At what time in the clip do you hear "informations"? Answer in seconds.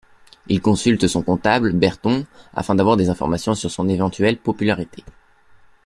3.11-3.53